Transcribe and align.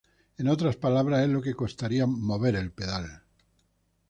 En 0.39 0.47
otras 0.47 0.77
palabras, 0.77 1.21
es 1.21 1.29
lo 1.29 1.43
que 1.43 1.53
"costaría" 1.53 2.07
mover 2.07 2.55
el 2.55 2.71
pedal. 2.71 3.21